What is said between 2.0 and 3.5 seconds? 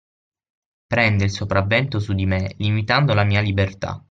di me limitando la mia